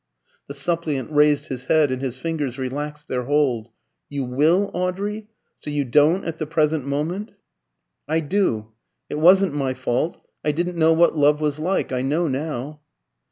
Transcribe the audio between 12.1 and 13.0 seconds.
now."